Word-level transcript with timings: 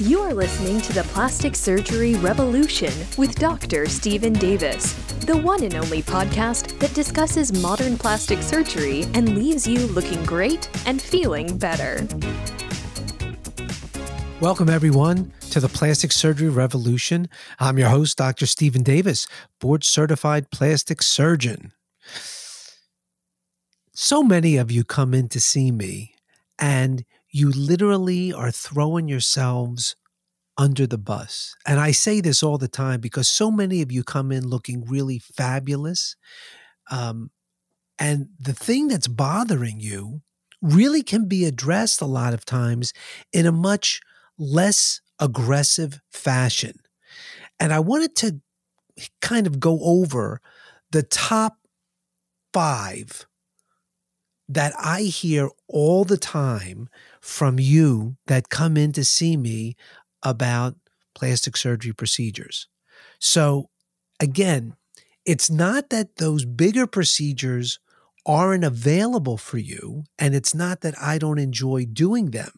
You 0.00 0.20
are 0.20 0.32
listening 0.32 0.80
to 0.82 0.92
the 0.92 1.02
Plastic 1.02 1.56
Surgery 1.56 2.14
Revolution 2.14 2.92
with 3.16 3.34
Dr. 3.34 3.86
Steven 3.86 4.32
Davis, 4.32 4.92
the 5.24 5.36
one 5.36 5.64
and 5.64 5.74
only 5.74 6.02
podcast 6.02 6.78
that 6.78 6.94
discusses 6.94 7.60
modern 7.60 7.98
plastic 7.98 8.40
surgery 8.40 9.06
and 9.14 9.34
leaves 9.34 9.66
you 9.66 9.88
looking 9.88 10.24
great 10.24 10.70
and 10.86 11.02
feeling 11.02 11.58
better. 11.58 12.06
Welcome, 14.40 14.68
everyone, 14.68 15.32
to 15.50 15.58
the 15.58 15.68
Plastic 15.68 16.12
Surgery 16.12 16.48
Revolution. 16.48 17.28
I'm 17.58 17.76
your 17.76 17.88
host, 17.88 18.18
Dr. 18.18 18.46
Steven 18.46 18.84
Davis, 18.84 19.26
board 19.58 19.82
certified 19.82 20.52
plastic 20.52 21.02
surgeon. 21.02 21.72
So 23.94 24.22
many 24.22 24.58
of 24.58 24.70
you 24.70 24.84
come 24.84 25.12
in 25.12 25.28
to 25.30 25.40
see 25.40 25.72
me, 25.72 26.14
and 26.56 27.04
you 27.30 27.50
literally 27.50 28.32
are 28.32 28.50
throwing 28.50 29.08
yourselves 29.08 29.96
under 30.56 30.86
the 30.86 30.98
bus. 30.98 31.54
And 31.66 31.78
I 31.78 31.92
say 31.92 32.20
this 32.20 32.42
all 32.42 32.58
the 32.58 32.68
time 32.68 33.00
because 33.00 33.28
so 33.28 33.50
many 33.50 33.80
of 33.80 33.92
you 33.92 34.02
come 34.02 34.32
in 34.32 34.48
looking 34.48 34.84
really 34.84 35.18
fabulous. 35.18 36.16
Um, 36.90 37.30
and 37.98 38.28
the 38.40 38.52
thing 38.52 38.88
that's 38.88 39.08
bothering 39.08 39.78
you 39.80 40.22
really 40.60 41.02
can 41.02 41.28
be 41.28 41.44
addressed 41.44 42.00
a 42.00 42.06
lot 42.06 42.34
of 42.34 42.44
times 42.44 42.92
in 43.32 43.46
a 43.46 43.52
much 43.52 44.00
less 44.36 45.00
aggressive 45.20 46.00
fashion. 46.10 46.80
And 47.60 47.72
I 47.72 47.78
wanted 47.80 48.16
to 48.16 48.40
kind 49.20 49.46
of 49.46 49.60
go 49.60 49.80
over 49.82 50.40
the 50.90 51.02
top 51.02 51.58
five 52.52 53.26
that 54.48 54.72
I 54.78 55.02
hear 55.02 55.50
all 55.68 56.04
the 56.04 56.16
time 56.16 56.88
from 57.20 57.58
you 57.58 58.16
that 58.26 58.48
come 58.48 58.76
in 58.76 58.92
to 58.92 59.04
see 59.04 59.36
me 59.36 59.76
about 60.22 60.76
plastic 61.14 61.56
surgery 61.56 61.92
procedures. 61.92 62.68
So, 63.18 63.70
again, 64.20 64.76
it's 65.24 65.50
not 65.50 65.90
that 65.90 66.16
those 66.16 66.44
bigger 66.44 66.86
procedures 66.86 67.80
aren't 68.24 68.64
available 68.64 69.36
for 69.36 69.58
you, 69.58 70.04
and 70.18 70.34
it's 70.34 70.54
not 70.54 70.82
that 70.82 70.94
I 71.00 71.18
don't 71.18 71.38
enjoy 71.38 71.86
doing 71.86 72.30
them. 72.30 72.52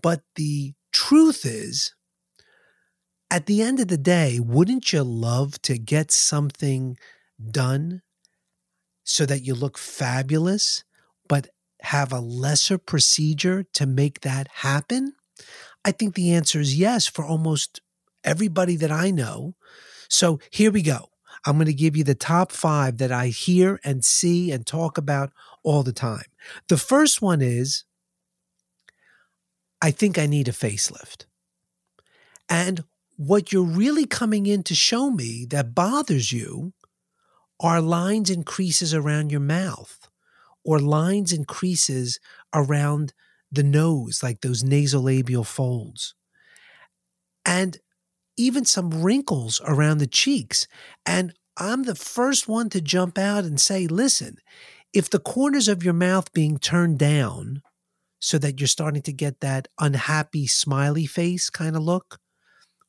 But 0.00 0.22
the 0.36 0.74
truth 0.92 1.44
is, 1.44 1.94
at 3.30 3.46
the 3.46 3.62
end 3.62 3.78
of 3.78 3.88
the 3.88 3.98
day, 3.98 4.40
wouldn't 4.40 4.92
you 4.92 5.02
love 5.02 5.60
to 5.62 5.78
get 5.78 6.10
something 6.10 6.96
done 7.50 8.02
so 9.04 9.26
that 9.26 9.40
you 9.40 9.54
look 9.54 9.78
fabulous, 9.78 10.84
but 11.28 11.48
have 11.82 12.12
a 12.12 12.20
lesser 12.20 12.78
procedure 12.78 13.64
to 13.74 13.86
make 13.86 14.20
that 14.20 14.48
happen? 14.48 15.14
I 15.84 15.92
think 15.92 16.14
the 16.14 16.32
answer 16.32 16.60
is 16.60 16.78
yes 16.78 17.06
for 17.06 17.24
almost 17.24 17.80
everybody 18.24 18.76
that 18.76 18.90
I 18.90 19.10
know. 19.10 19.54
So 20.08 20.40
here 20.50 20.70
we 20.70 20.82
go. 20.82 21.10
I'm 21.46 21.56
going 21.56 21.66
to 21.66 21.72
give 21.72 21.96
you 21.96 22.04
the 22.04 22.14
top 22.14 22.50
five 22.50 22.98
that 22.98 23.12
I 23.12 23.28
hear 23.28 23.80
and 23.84 24.04
see 24.04 24.50
and 24.50 24.66
talk 24.66 24.98
about 24.98 25.32
all 25.62 25.82
the 25.82 25.92
time. 25.92 26.24
The 26.68 26.76
first 26.76 27.22
one 27.22 27.40
is 27.40 27.84
I 29.80 29.90
think 29.90 30.18
I 30.18 30.26
need 30.26 30.48
a 30.48 30.52
facelift. 30.52 31.26
And 32.48 32.84
what 33.16 33.52
you're 33.52 33.62
really 33.62 34.06
coming 34.06 34.46
in 34.46 34.62
to 34.64 34.74
show 34.74 35.10
me 35.10 35.46
that 35.50 35.74
bothers 35.74 36.32
you 36.32 36.72
are 37.60 37.80
lines 37.80 38.30
and 38.30 38.46
creases 38.46 38.94
around 38.94 39.30
your 39.30 39.40
mouth 39.40 40.07
or 40.68 40.78
lines 40.78 41.32
and 41.32 41.48
creases 41.48 42.20
around 42.52 43.14
the 43.50 43.62
nose, 43.62 44.22
like 44.22 44.42
those 44.42 44.62
nasolabial 44.62 45.46
folds. 45.46 46.14
And 47.46 47.78
even 48.36 48.66
some 48.66 48.90
wrinkles 48.90 49.62
around 49.64 49.96
the 49.96 50.06
cheeks. 50.06 50.68
And 51.06 51.32
I'm 51.56 51.84
the 51.84 51.94
first 51.94 52.48
one 52.48 52.68
to 52.68 52.82
jump 52.82 53.16
out 53.16 53.44
and 53.44 53.58
say, 53.58 53.86
listen, 53.86 54.36
if 54.92 55.08
the 55.08 55.18
corners 55.18 55.68
of 55.68 55.82
your 55.82 55.94
mouth 55.94 56.34
being 56.34 56.58
turned 56.58 56.98
down 56.98 57.62
so 58.20 58.36
that 58.36 58.60
you're 58.60 58.66
starting 58.66 59.00
to 59.02 59.12
get 59.12 59.40
that 59.40 59.68
unhappy 59.80 60.46
smiley 60.46 61.06
face 61.06 61.48
kind 61.48 61.76
of 61.76 61.82
look, 61.82 62.18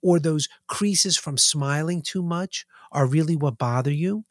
or 0.03 0.19
those 0.19 0.49
creases 0.67 1.15
from 1.15 1.37
smiling 1.37 2.01
too 2.01 2.23
much 2.23 2.65
are 2.91 3.05
really 3.05 3.37
what 3.37 3.57
bother 3.57 3.93
you, 3.93 4.25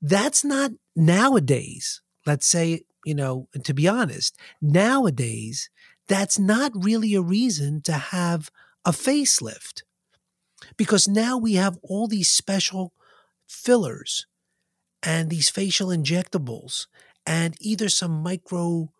that's 0.00 0.42
not 0.42 0.70
nowadays. 0.96 2.00
Let's 2.28 2.46
say 2.46 2.82
you 3.08 3.14
know, 3.14 3.48
to 3.64 3.72
be 3.72 3.88
honest, 3.88 4.36
nowadays, 4.60 5.70
that's 6.08 6.38
not 6.38 6.72
really 6.74 7.14
a 7.14 7.22
reason 7.22 7.80
to 7.82 7.92
have 7.92 8.50
a 8.84 8.90
facelift 8.90 9.82
because 10.76 11.08
now 11.08 11.38
we 11.38 11.54
have 11.54 11.78
all 11.82 12.06
these 12.06 12.30
special 12.30 12.92
fillers 13.46 14.26
and 15.02 15.30
these 15.30 15.48
facial 15.48 15.88
injectables 15.88 16.86
and 17.26 17.54
either 17.60 17.88
some 17.88 18.22
micro 18.22 18.90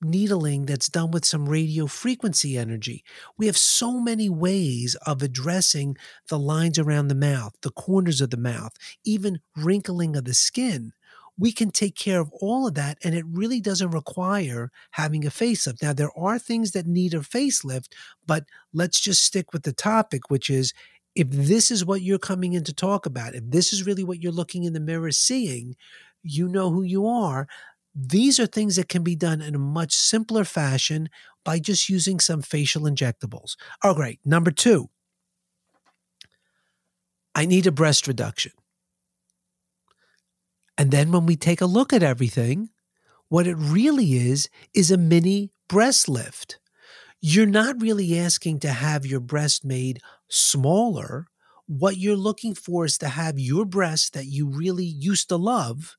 needling 0.00 0.64
that's 0.64 0.88
done 0.88 1.10
with 1.10 1.26
some 1.26 1.48
radio 1.48 1.86
frequency 1.86 2.56
energy. 2.56 3.04
We 3.36 3.46
have 3.46 3.56
so 3.58 4.00
many 4.00 4.30
ways 4.30 4.96
of 5.06 5.22
addressing 5.22 5.96
the 6.28 6.38
lines 6.38 6.78
around 6.78 7.08
the 7.08 7.14
mouth, 7.14 7.52
the 7.60 7.70
corners 7.70 8.22
of 8.22 8.30
the 8.30 8.36
mouth, 8.38 8.72
even 9.04 9.40
wrinkling 9.56 10.16
of 10.16 10.24
the 10.24 10.34
skin 10.34 10.92
we 11.38 11.52
can 11.52 11.70
take 11.70 11.96
care 11.96 12.20
of 12.20 12.30
all 12.40 12.66
of 12.66 12.74
that 12.74 12.98
and 13.02 13.14
it 13.14 13.24
really 13.26 13.60
doesn't 13.60 13.90
require 13.90 14.70
having 14.92 15.24
a 15.24 15.30
facelift. 15.30 15.82
Now, 15.82 15.92
there 15.92 16.16
are 16.16 16.38
things 16.38 16.72
that 16.72 16.86
need 16.86 17.14
a 17.14 17.18
facelift, 17.18 17.88
but 18.26 18.44
let's 18.72 19.00
just 19.00 19.24
stick 19.24 19.52
with 19.52 19.62
the 19.62 19.72
topic, 19.72 20.30
which 20.30 20.50
is 20.50 20.72
if 21.14 21.28
this 21.30 21.70
is 21.70 21.84
what 21.84 22.02
you're 22.02 22.18
coming 22.18 22.52
in 22.52 22.64
to 22.64 22.72
talk 22.72 23.06
about, 23.06 23.34
if 23.34 23.42
this 23.46 23.72
is 23.72 23.86
really 23.86 24.04
what 24.04 24.20
you're 24.20 24.32
looking 24.32 24.64
in 24.64 24.72
the 24.72 24.80
mirror 24.80 25.10
seeing, 25.10 25.76
you 26.22 26.48
know 26.48 26.70
who 26.70 26.82
you 26.82 27.06
are. 27.06 27.48
These 27.94 28.40
are 28.40 28.46
things 28.46 28.76
that 28.76 28.88
can 28.88 29.02
be 29.02 29.16
done 29.16 29.42
in 29.42 29.54
a 29.54 29.58
much 29.58 29.92
simpler 29.92 30.44
fashion 30.44 31.10
by 31.44 31.58
just 31.58 31.88
using 31.88 32.20
some 32.20 32.40
facial 32.40 32.82
injectables. 32.82 33.56
Oh, 33.82 33.94
great. 33.94 34.20
Number 34.24 34.50
two, 34.50 34.88
I 37.34 37.46
need 37.46 37.66
a 37.66 37.72
breast 37.72 38.06
reduction. 38.06 38.52
And 40.82 40.90
then 40.90 41.12
when 41.12 41.26
we 41.26 41.36
take 41.36 41.60
a 41.60 41.66
look 41.66 41.92
at 41.92 42.02
everything, 42.02 42.70
what 43.28 43.46
it 43.46 43.54
really 43.54 44.14
is, 44.14 44.48
is 44.74 44.90
a 44.90 44.96
mini 44.96 45.52
breast 45.68 46.08
lift. 46.08 46.58
You're 47.20 47.46
not 47.46 47.80
really 47.80 48.18
asking 48.18 48.58
to 48.60 48.72
have 48.72 49.06
your 49.06 49.20
breast 49.20 49.64
made 49.64 50.00
smaller. 50.28 51.28
What 51.68 51.98
you're 51.98 52.16
looking 52.16 52.56
for 52.56 52.84
is 52.84 52.98
to 52.98 53.08
have 53.10 53.38
your 53.38 53.64
breast 53.64 54.14
that 54.14 54.26
you 54.26 54.48
really 54.48 54.84
used 54.84 55.28
to 55.28 55.36
love 55.36 55.96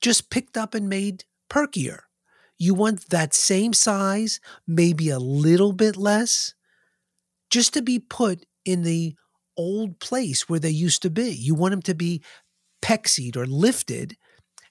just 0.00 0.30
picked 0.30 0.56
up 0.56 0.72
and 0.72 0.88
made 0.88 1.24
perkier. 1.50 2.02
You 2.58 2.74
want 2.74 3.10
that 3.10 3.34
same 3.34 3.72
size, 3.72 4.38
maybe 4.68 5.10
a 5.10 5.18
little 5.18 5.72
bit 5.72 5.96
less, 5.96 6.54
just 7.50 7.74
to 7.74 7.82
be 7.82 7.98
put 7.98 8.46
in 8.64 8.84
the 8.84 9.16
old 9.56 9.98
place 9.98 10.48
where 10.48 10.60
they 10.60 10.70
used 10.70 11.02
to 11.02 11.10
be. 11.10 11.30
You 11.30 11.54
want 11.54 11.72
them 11.72 11.82
to 11.82 11.94
be 11.94 12.22
pexied 12.84 13.34
or 13.34 13.46
lifted 13.46 14.16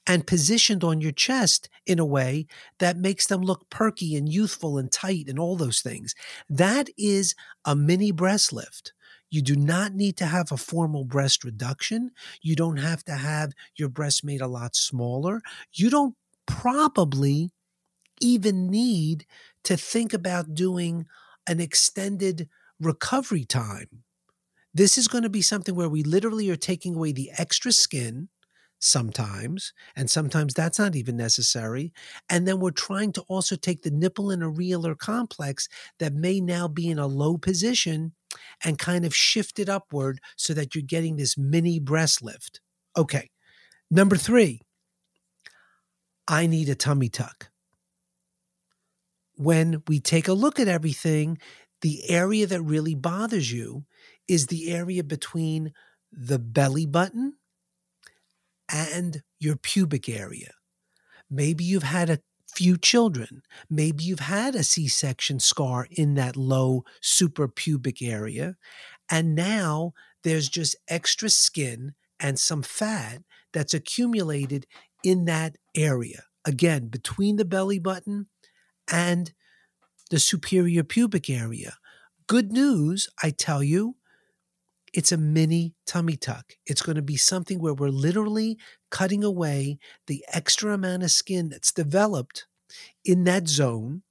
and 0.06 0.28
positioned 0.28 0.84
on 0.84 1.02
your 1.02 1.12
chest 1.12 1.68
in 1.88 1.98
a 1.98 2.06
way 2.06 2.46
that 2.78 2.98
makes 2.98 3.26
them 3.26 3.42
look 3.42 3.68
perky 3.70 4.16
and 4.16 4.32
youthful 4.32 4.78
and 4.78 4.92
tight 4.92 5.28
and 5.28 5.40
all 5.40 5.56
those 5.56 5.82
things. 5.82 6.14
That 6.48 6.90
is 6.98 7.34
a 7.66 7.76
mini 7.76 8.12
breast 8.12 8.54
lift. 8.54 8.94
You 9.32 9.42
do 9.42 9.56
not 9.56 9.96
need 9.96 10.16
to 10.18 10.28
have 10.28 10.52
a 10.52 10.58
formal 10.58 11.06
breast 11.06 11.44
reduction. 11.44 12.12
You 12.44 12.56
don't 12.56 12.78
have 12.78 13.04
to 13.06 13.14
have 13.14 13.54
your 13.76 13.90
breast 13.90 14.24
made 14.24 14.42
a 14.42 14.48
lot 14.48 14.76
smaller. 14.76 15.42
You 15.74 15.90
don't 15.90 16.16
probably 16.46 17.50
even 18.22 18.70
need 18.70 19.26
to 19.64 19.76
think 19.76 20.14
about 20.14 20.54
doing 20.54 21.08
an 21.48 21.60
extended 21.60 22.48
recovery 22.80 23.46
time 23.46 24.03
this 24.74 24.98
is 24.98 25.08
going 25.08 25.24
to 25.24 25.30
be 25.30 25.42
something 25.42 25.76
where 25.76 25.90
we 25.90 26.04
literally 26.04 26.50
are 26.50 26.56
taking 26.56 26.96
away 26.96 27.12
the 27.12 27.32
extra 27.38 27.72
skin 27.72 28.30
sometimes, 28.80 29.72
and 29.96 30.10
sometimes 30.10 30.54
that's 30.54 30.78
not 30.78 30.96
even 30.96 31.16
necessary. 31.16 31.94
And 32.30 32.48
then 32.48 32.60
we're 32.60 32.72
trying 32.72 33.14
to 33.14 33.22
also 33.30 33.56
take 33.56 33.84
the 33.84 33.92
nipple 33.92 34.30
and 34.30 34.44
areolar 34.44 34.98
complex 34.98 35.70
that 36.00 36.14
may 36.14 36.42
now 36.42 36.68
be 36.68 36.90
in 36.90 37.00
a 37.00 37.08
low 37.08 37.38
position 37.38 38.14
and 38.64 38.78
kind 38.78 39.06
of 39.06 39.16
shift 39.16 39.60
it 39.60 39.70
upward 39.70 40.20
so 40.36 40.54
that 40.54 40.76
you're 40.76 40.84
getting 40.84 41.16
this 41.16 41.38
mini 41.38 41.80
breast 41.80 42.22
lift. 42.22 42.60
Okay. 42.98 43.30
Number 43.90 44.18
three, 44.18 44.60
I 46.28 46.48
need 46.48 46.68
a 46.68 46.76
tummy 46.76 47.10
tuck. 47.10 47.50
When 49.36 49.84
we 49.88 50.00
take 50.00 50.28
a 50.28 50.34
look 50.34 50.60
at 50.60 50.68
everything, 50.68 51.38
the 51.82 52.10
area 52.10 52.48
that 52.48 52.62
really 52.62 52.96
bothers 52.96 53.52
you 53.52 53.86
is 54.28 54.48
the 54.48 54.72
area 54.72 55.04
between 55.04 55.74
the 56.12 56.40
belly 56.40 56.86
button 56.86 57.34
and 58.70 59.24
your 59.40 59.56
pubic 59.56 60.08
area. 60.08 60.52
Maybe 61.30 61.64
you've 61.64 61.84
had 61.84 62.10
a 62.10 62.20
few 62.54 62.78
children. 62.78 63.42
Maybe 63.70 64.04
you've 64.04 64.20
had 64.20 64.56
a 64.56 64.64
C 64.64 64.88
section 64.88 65.40
scar 65.40 65.88
in 65.90 66.14
that 66.16 66.38
low 66.38 66.84
suprapubic 67.02 68.08
area, 68.08 68.56
and 69.10 69.36
now 69.36 69.94
there's 70.24 70.50
just 70.50 70.76
extra 70.88 71.30
skin 71.30 71.94
and 72.20 72.40
some 72.40 72.62
fat 72.62 73.24
that's 73.52 73.74
accumulated 73.74 74.66
in 75.04 75.26
that 75.26 75.58
area. 75.76 76.24
Again, 76.46 76.88
between 76.88 77.38
the 77.38 77.46
belly 77.46 77.80
button 77.80 78.28
and 78.92 79.34
the 80.10 80.20
superior 80.20 80.84
pubic 80.84 81.30
area. 81.30 81.76
Good 82.28 82.52
news, 82.52 83.10
I 83.22 83.32
tell 83.32 83.64
you, 83.64 83.96
it's 84.94 85.12
a 85.12 85.18
mini 85.18 85.74
tummy 85.88 86.16
tuck. 86.16 86.54
It's 86.66 86.82
going 86.82 86.96
to 86.96 87.02
be 87.02 87.18
something 87.18 87.60
where 87.60 87.74
we're 87.74 87.90
literally 87.90 88.58
cutting 88.92 89.24
away 89.24 89.80
the 90.08 90.24
extra 90.32 90.74
amount 90.74 91.04
of 91.04 91.12
skin 91.12 91.50
that's 91.50 91.72
developed 91.72 92.46
in 93.04 93.24
that 93.24 93.48
zone. 93.48 94.04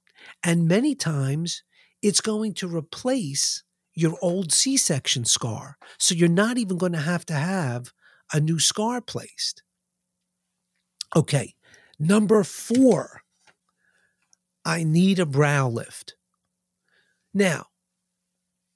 And 0.43 0.67
many 0.67 0.93
times 0.93 1.63
it's 2.01 2.21
going 2.21 2.53
to 2.55 2.67
replace 2.67 3.63
your 3.95 4.17
old 4.21 4.51
C 4.51 4.75
section 4.75 5.23
scar. 5.23 5.77
So 5.97 6.15
you're 6.15 6.27
not 6.27 6.57
even 6.57 6.77
going 6.77 6.93
to 6.93 6.99
have 6.99 7.25
to 7.27 7.33
have 7.33 7.93
a 8.33 8.39
new 8.39 8.59
scar 8.59 8.99
placed. 8.99 9.63
Okay, 11.15 11.53
number 11.99 12.43
four, 12.43 13.21
I 14.65 14.83
need 14.83 15.19
a 15.19 15.25
brow 15.25 15.69
lift. 15.69 16.15
Now, 17.33 17.67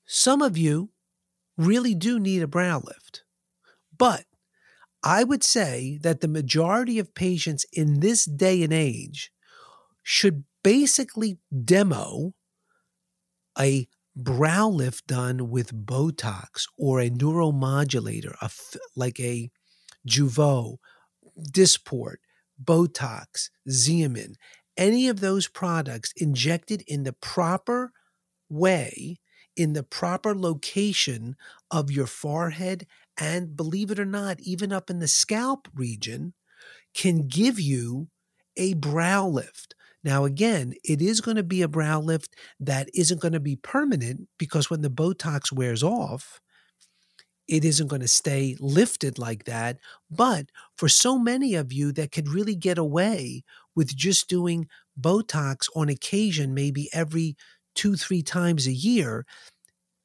some 0.06 0.42
of 0.42 0.58
you 0.58 0.90
really 1.58 1.96
do 1.96 2.20
need 2.20 2.42
a 2.42 2.48
brow 2.48 2.82
lift. 2.84 3.24
But 3.98 4.26
I 5.04 5.24
would 5.24 5.44
say 5.44 6.00
that 6.02 6.22
the 6.22 6.28
majority 6.28 7.00
of 7.00 7.16
patients 7.16 7.66
in 7.72 8.00
this 8.00 8.26
day 8.26 8.64
and 8.64 8.74
age 8.74 9.32
should 10.04 10.44
basically 10.64 11.38
demo 11.64 12.34
a 13.60 13.88
brow 14.16 14.68
lift 14.68 15.08
done 15.08 15.50
with 15.50 15.86
Botox 15.86 16.68
or 16.78 17.00
a 17.00 17.10
neuromodulator, 17.10 18.36
a, 18.42 18.50
like 18.96 19.20
a 19.20 19.50
Jeuveau, 20.08 20.78
Dysport, 21.52 22.18
Botox, 22.64 23.50
Xeomin, 23.70 24.34
any 24.76 25.08
of 25.08 25.20
those 25.20 25.48
products 25.48 26.14
injected 26.18 26.84
in 26.88 27.04
the 27.04 27.14
proper 27.14 27.92
way 28.50 29.18
in 29.58 29.74
the 29.74 29.84
proper 29.84 30.36
location 30.36 31.36
of 31.72 31.92
your 31.92 32.08
forehead 32.08 32.88
and 33.20 33.58
believe 33.58 33.92
it 33.92 34.00
or 34.00 34.06
not, 34.06 34.40
even 34.40 34.72
up 34.72 34.90
in 34.90 35.00
the 35.00 35.08
scalp 35.08 35.68
region, 35.74 36.34
can 36.94 37.28
give 37.28 37.60
you 37.60 38.08
a 38.56 38.76
brow 38.76 39.28
lift. 39.28 39.76
Now, 40.04 40.24
again, 40.26 40.74
it 40.84 41.02
is 41.02 41.20
going 41.20 41.38
to 41.38 41.44
be 41.44 41.62
a 41.64 41.68
brow 41.68 42.00
lift 42.00 42.36
that 42.60 42.90
isn't 42.94 43.20
going 43.20 43.34
to 43.34 43.40
be 43.40 43.56
permanent 43.56 44.28
because 44.38 44.70
when 44.70 44.82
the 44.82 44.90
Botox 44.90 45.52
wears 45.52 45.84
off, 45.84 46.40
it 47.48 47.64
isn't 47.66 47.88
going 47.88 48.02
to 48.02 48.08
stay 48.08 48.56
lifted 48.60 49.18
like 49.18 49.46
that. 49.46 49.78
But 50.12 50.48
for 50.76 50.90
so 50.90 51.18
many 51.18 51.56
of 51.56 51.72
you 51.74 51.92
that 51.94 52.12
could 52.12 52.28
really 52.28 52.56
get 52.56 52.78
away 52.78 53.44
with 53.76 53.96
just 53.96 54.30
doing 54.30 54.68
Botox 55.00 55.68
on 55.76 55.90
occasion, 55.90 56.54
maybe 56.54 56.90
every 56.94 57.36
two, 57.78 57.96
three 57.96 58.22
times 58.22 58.68
a 58.68 58.74
year, 58.74 59.26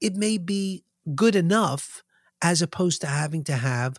it 0.01 0.15
may 0.15 0.39
be 0.39 0.85
good 1.15 1.35
enough 1.35 2.05
as 2.43 2.63
opposed 2.63 3.01
to 3.01 3.07
having 3.07 3.43
to 3.45 3.55
have 3.55 3.97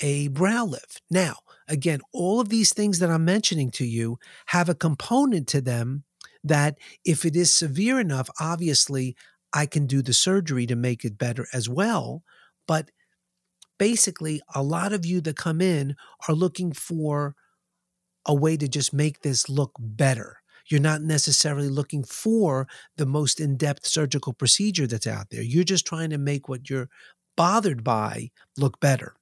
a 0.00 0.28
brow 0.28 0.64
lift. 0.64 1.02
Now, 1.10 1.36
again, 1.66 2.00
all 2.12 2.40
of 2.40 2.50
these 2.50 2.72
things 2.72 2.98
that 2.98 3.10
I'm 3.10 3.24
mentioning 3.24 3.70
to 3.72 3.86
you 3.86 4.18
have 4.46 4.68
a 4.68 4.74
component 4.74 5.48
to 5.48 5.60
them 5.60 6.04
that 6.44 6.76
if 7.04 7.24
it 7.24 7.34
is 7.34 7.52
severe 7.52 7.98
enough, 7.98 8.28
obviously 8.38 9.16
I 9.52 9.66
can 9.66 9.86
do 9.86 10.02
the 10.02 10.12
surgery 10.12 10.66
to 10.66 10.76
make 10.76 11.04
it 11.04 11.18
better 11.18 11.46
as 11.54 11.68
well. 11.68 12.22
But 12.68 12.90
basically, 13.78 14.42
a 14.54 14.62
lot 14.62 14.92
of 14.92 15.06
you 15.06 15.20
that 15.22 15.36
come 15.36 15.60
in 15.60 15.96
are 16.28 16.34
looking 16.34 16.72
for 16.72 17.34
a 18.26 18.34
way 18.34 18.56
to 18.56 18.68
just 18.68 18.92
make 18.92 19.20
this 19.20 19.48
look 19.48 19.72
better. 19.78 20.38
You're 20.68 20.80
not 20.80 21.02
necessarily 21.02 21.68
looking 21.68 22.04
for 22.04 22.66
the 22.96 23.06
most 23.06 23.40
in 23.40 23.56
depth 23.56 23.86
surgical 23.86 24.32
procedure 24.32 24.86
that's 24.86 25.06
out 25.06 25.30
there. 25.30 25.42
You're 25.42 25.64
just 25.64 25.86
trying 25.86 26.10
to 26.10 26.18
make 26.18 26.48
what 26.48 26.68
you're 26.68 26.88
bothered 27.36 27.84
by 27.84 28.30
look 28.56 28.80
better. 28.80 29.14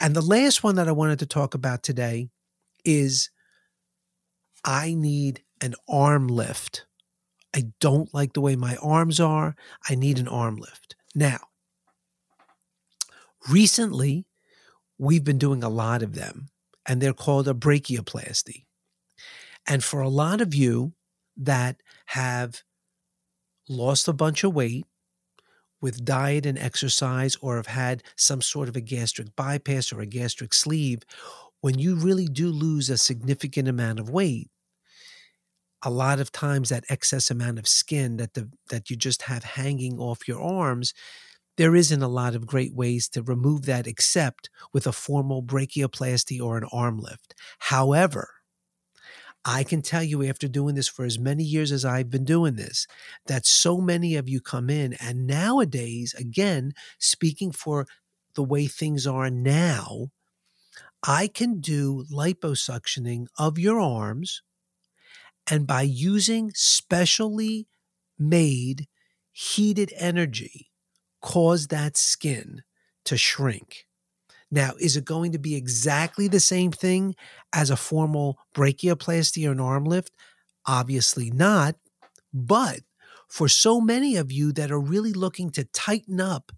And 0.00 0.14
the 0.14 0.22
last 0.22 0.62
one 0.62 0.76
that 0.76 0.88
I 0.88 0.92
wanted 0.92 1.18
to 1.20 1.26
talk 1.26 1.54
about 1.54 1.82
today 1.82 2.28
is 2.84 3.30
I 4.64 4.94
need 4.94 5.42
an 5.60 5.74
arm 5.88 6.28
lift. 6.28 6.86
I 7.54 7.64
don't 7.80 8.12
like 8.12 8.34
the 8.34 8.40
way 8.40 8.54
my 8.54 8.76
arms 8.76 9.18
are. 9.18 9.56
I 9.88 9.94
need 9.94 10.18
an 10.18 10.28
arm 10.28 10.56
lift. 10.56 10.94
Now, 11.14 11.38
recently, 13.48 14.26
we've 14.98 15.24
been 15.24 15.38
doing 15.38 15.62
a 15.64 15.68
lot 15.70 16.02
of 16.02 16.14
them, 16.14 16.48
and 16.84 17.00
they're 17.00 17.14
called 17.14 17.48
a 17.48 17.54
brachioplasty. 17.54 18.65
And 19.66 19.82
for 19.82 20.00
a 20.00 20.08
lot 20.08 20.40
of 20.40 20.54
you 20.54 20.92
that 21.36 21.82
have 22.06 22.62
lost 23.68 24.08
a 24.08 24.12
bunch 24.12 24.44
of 24.44 24.54
weight 24.54 24.86
with 25.80 26.04
diet 26.04 26.46
and 26.46 26.58
exercise 26.58 27.36
or 27.42 27.56
have 27.56 27.66
had 27.66 28.02
some 28.16 28.42
sort 28.42 28.68
of 28.68 28.76
a 28.76 28.80
gastric 28.80 29.34
bypass 29.36 29.92
or 29.92 30.00
a 30.00 30.06
gastric 30.06 30.54
sleeve, 30.54 31.02
when 31.60 31.78
you 31.78 31.96
really 31.96 32.26
do 32.26 32.48
lose 32.50 32.90
a 32.90 32.98
significant 32.98 33.68
amount 33.68 34.00
of 34.00 34.10
weight, 34.10 34.50
a 35.82 35.90
lot 35.90 36.20
of 36.20 36.32
times 36.32 36.68
that 36.68 36.84
excess 36.88 37.30
amount 37.30 37.58
of 37.58 37.68
skin 37.68 38.16
that 38.16 38.34
the 38.34 38.50
that 38.70 38.90
you 38.90 38.96
just 38.96 39.22
have 39.22 39.44
hanging 39.44 39.98
off 39.98 40.26
your 40.26 40.40
arms 40.40 40.94
there 41.58 41.76
isn't 41.76 42.02
a 42.02 42.08
lot 42.08 42.34
of 42.34 42.46
great 42.46 42.74
ways 42.74 43.08
to 43.08 43.22
remove 43.22 43.66
that 43.66 43.86
except 43.86 44.50
with 44.72 44.86
a 44.86 44.92
formal 44.92 45.42
brachioplasty 45.42 46.40
or 46.40 46.58
an 46.58 46.64
arm 46.72 46.98
lift. 46.98 47.34
However, 47.60 48.28
I 49.48 49.62
can 49.62 49.80
tell 49.80 50.02
you 50.02 50.24
after 50.24 50.48
doing 50.48 50.74
this 50.74 50.88
for 50.88 51.04
as 51.04 51.20
many 51.20 51.44
years 51.44 51.70
as 51.70 51.84
I've 51.84 52.10
been 52.10 52.24
doing 52.24 52.56
this, 52.56 52.88
that 53.26 53.46
so 53.46 53.80
many 53.80 54.16
of 54.16 54.28
you 54.28 54.40
come 54.40 54.68
in. 54.68 54.94
And 54.94 55.24
nowadays, 55.24 56.14
again, 56.18 56.74
speaking 56.98 57.52
for 57.52 57.86
the 58.34 58.42
way 58.42 58.66
things 58.66 59.06
are 59.06 59.30
now, 59.30 60.08
I 61.06 61.28
can 61.28 61.60
do 61.60 62.04
liposuctioning 62.12 63.28
of 63.38 63.56
your 63.56 63.78
arms. 63.80 64.42
And 65.48 65.64
by 65.64 65.82
using 65.82 66.50
specially 66.54 67.68
made 68.18 68.88
heated 69.30 69.92
energy, 69.96 70.72
cause 71.22 71.68
that 71.68 71.96
skin 71.96 72.62
to 73.04 73.16
shrink. 73.16 73.85
Now, 74.50 74.72
is 74.78 74.96
it 74.96 75.04
going 75.04 75.32
to 75.32 75.38
be 75.38 75.56
exactly 75.56 76.28
the 76.28 76.40
same 76.40 76.70
thing 76.70 77.14
as 77.52 77.70
a 77.70 77.76
formal 77.76 78.38
brachioplasty 78.54 79.46
or 79.48 79.52
an 79.52 79.60
arm 79.60 79.84
lift? 79.84 80.12
Obviously 80.66 81.30
not. 81.30 81.76
But 82.32 82.80
for 83.28 83.48
so 83.48 83.80
many 83.80 84.16
of 84.16 84.30
you 84.30 84.52
that 84.52 84.70
are 84.70 84.80
really 84.80 85.12
looking 85.12 85.50
to 85.50 85.64
tighten 85.64 86.20
up 86.20 86.52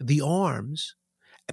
the 0.00 0.20
arms 0.20 0.94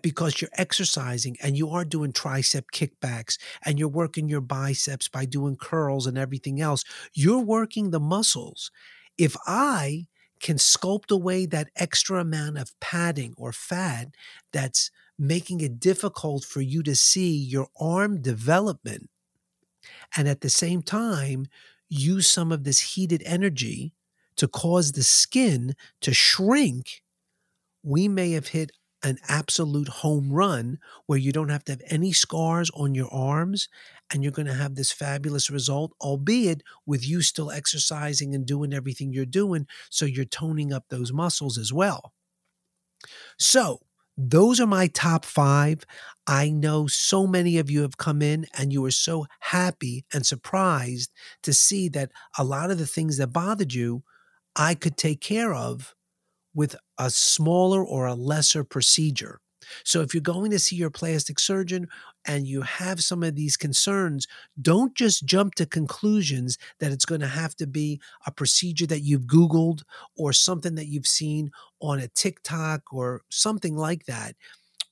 because 0.01 0.41
you're 0.41 0.51
exercising 0.57 1.38
and 1.41 1.57
you 1.57 1.69
are 1.69 1.86
doing 1.86 2.12
tricep 2.12 2.65
kickbacks 2.74 3.38
and 3.63 3.79
you're 3.79 3.88
working 3.88 4.27
your 4.27 4.41
biceps 4.41 5.07
by 5.07 5.25
doing 5.25 5.55
curls 5.55 6.05
and 6.05 6.17
everything 6.17 6.62
else, 6.62 6.84
you're 7.13 7.39
working 7.39 7.89
the 7.89 8.00
muscles. 8.00 8.72
If 9.17 9.36
I 9.48 10.07
can 10.41 10.57
sculpt 10.57 11.12
away 11.12 11.45
that 11.45 11.69
extra 11.77 12.19
amount 12.19 12.57
of 12.57 12.77
padding 12.81 13.34
or 13.38 13.51
fat 13.51 14.10
that's 14.51 14.91
making 15.17 15.62
it 15.62 15.79
difficult 15.79 16.43
for 16.43 16.62
you 16.62 16.84
to 16.84 16.95
see 16.95 17.36
your 17.36 17.67
arm 17.79 18.22
development. 18.22 19.10
And 20.15 20.27
at 20.27 20.41
the 20.41 20.50
same 20.50 20.81
time, 20.81 21.48
use 21.89 22.29
some 22.29 22.51
of 22.51 22.63
this 22.63 22.79
heated 22.79 23.22
energy 23.25 23.93
to 24.38 24.48
cause 24.48 24.91
the 24.91 25.03
skin 25.03 25.75
to 26.01 26.13
shrink. 26.13 27.01
We 27.84 28.07
may 28.07 28.31
have 28.31 28.48
hit 28.50 28.72
an 29.03 29.19
absolute 29.29 29.88
home 29.88 30.34
run 30.34 30.79
where 31.05 31.19
you 31.19 31.31
don't 31.31 31.50
have 31.50 31.63
to 31.65 31.74
have 31.74 31.81
any 31.88 32.12
scars 32.12 32.72
on 32.72 32.95
your 32.95 33.12
arms 33.13 33.69
and 34.12 34.24
you're 34.24 34.31
going 34.31 34.48
to 34.48 34.53
have 34.53 34.75
this 34.75 34.91
fabulous 34.91 35.50
result, 35.50 35.91
albeit 36.01 36.63
with 36.86 37.07
you 37.07 37.22
still 37.22 37.51
exercising 37.51 38.34
and 38.34 38.45
doing 38.45 38.74
everything 38.74 39.13
you're 39.13 39.25
doing. 39.25 39.67
So 39.89 40.05
you're 40.05 40.25
toning 40.25 40.74
up 40.74 40.86
those 40.89 41.13
muscles 41.13 41.57
as 41.57 41.72
well. 41.72 42.13
So, 43.38 43.81
those 44.17 44.60
are 44.60 44.67
my 44.67 44.88
top 44.88 45.25
five. 45.25 45.86
I 46.27 46.50
know 46.50 46.88
so 46.88 47.27
many 47.27 47.57
of 47.57 47.69
you 47.69 47.81
have 47.81 47.98
come 47.98 48.22
in 48.22 48.45
and 48.57 48.72
you 48.72 48.81
were 48.81 48.91
so 48.91 49.25
happy 49.41 50.05
and 50.13 50.25
surprised 50.25 51.12
to 51.43 51.53
see 51.53 51.89
that 51.89 52.12
a 52.38 52.43
lot 52.43 52.72
of 52.72 52.77
the 52.77 52.88
things 52.88 53.17
that 53.17 53.27
bothered 53.27 53.74
you, 53.74 54.03
I 54.55 54.74
could 54.75 54.98
take 54.98 55.22
care 55.22 55.53
of 55.53 55.93
with 56.53 56.75
a 56.98 57.10
smaller 57.10 57.84
or 57.84 58.05
a 58.05 58.15
lesser 58.15 58.63
procedure. 58.63 59.39
So 59.84 60.01
if 60.01 60.13
you're 60.13 60.22
going 60.22 60.51
to 60.51 60.60
see 60.60 60.75
your 60.75 60.89
plastic 60.89 61.39
surgeon 61.39 61.88
and 62.27 62.48
you 62.48 62.62
have 62.62 63.03
some 63.03 63.24
of 63.24 63.36
these 63.36 63.58
concerns, 63.58 64.27
don't 64.62 64.96
just 64.96 65.25
jump 65.25 65.55
to 65.55 65.65
conclusions 65.65 66.58
that 66.79 66.91
it's 66.91 67.05
going 67.05 67.22
to 67.22 67.27
have 67.27 67.55
to 67.58 67.67
be 67.67 68.00
a 68.25 68.32
procedure 68.32 68.88
that 68.88 69.01
you've 69.01 69.24
Googled 69.25 69.84
or 70.17 70.34
something 70.34 70.75
that 70.75 70.88
you've 70.88 71.08
seen 71.08 71.51
on 71.79 72.00
a 72.00 72.08
TikTok 72.08 72.94
or 72.94 73.22
something 73.29 73.75
like 73.75 74.05
that. 74.05 74.36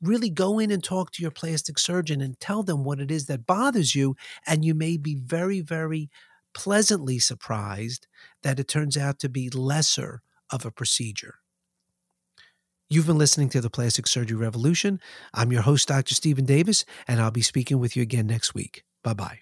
Really 0.02 0.30
go 0.30 0.60
in 0.60 0.70
and 0.70 0.84
talk 0.84 1.12
to 1.12 1.22
your 1.22 1.32
plastic 1.32 1.80
surgeon 1.80 2.22
and 2.22 2.40
tell 2.40 2.62
them 2.62 2.84
what 2.84 3.00
it 3.00 3.10
is 3.10 3.26
that 3.28 3.48
bothers 3.48 3.96
you. 3.96 4.16
And 4.46 4.66
you 4.66 4.76
may 4.76 4.98
be 4.98 5.16
very, 5.16 5.62
very 5.62 6.10
pleasantly 6.54 7.20
surprised 7.20 8.08
that 8.44 8.60
it 8.60 8.68
turns 8.68 8.98
out 8.98 9.20
to 9.20 9.30
be 9.30 9.50
lesser 9.50 10.22
of 10.52 10.66
a 10.66 10.72
procedure. 10.72 11.36
You've 12.94 13.08
been 13.08 13.18
listening 13.18 13.50
to 13.50 13.60
the 13.60 13.72
Plastic 13.72 14.06
Surgery 14.06 14.38
Revolution. 14.38 15.00
I'm 15.34 15.52
your 15.52 15.64
host, 15.64 15.88
Dr. 15.88 16.14
Steven 16.14 16.46
Davis, 16.46 16.86
and 17.08 17.20
I'll 17.20 17.32
be 17.32 17.42
speaking 17.42 17.80
with 17.80 17.96
you 17.96 18.04
again 18.04 18.28
next 18.28 18.54
week. 18.54 18.84
Bye 19.04 19.16
bye. 19.16 19.40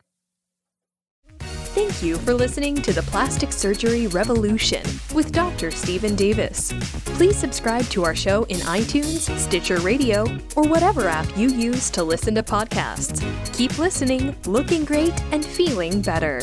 Thank 1.42 2.02
you 2.02 2.16
for 2.16 2.34
listening 2.34 2.76
to 2.76 2.94
the 2.94 3.02
Plastic 3.02 3.52
Surgery 3.52 4.08
Revolution 4.08 4.84
with 5.14 5.34
Dr. 5.34 5.70
Steven 5.70 6.16
Davis. 6.16 6.72
Please 7.18 7.36
subscribe 7.36 7.84
to 7.88 8.06
our 8.06 8.16
show 8.16 8.44
in 8.44 8.60
iTunes, 8.60 9.30
Stitcher 9.38 9.80
Radio, 9.80 10.22
or 10.56 10.64
whatever 10.64 11.10
app 11.10 11.28
you 11.38 11.50
use 11.50 11.90
to 11.90 12.06
listen 12.06 12.34
to 12.36 12.44
podcasts. 12.44 13.22
Keep 13.54 13.78
listening, 13.78 14.34
looking 14.46 14.86
great, 14.86 15.22
and 15.34 15.44
feeling 15.44 16.02
better. 16.02 16.40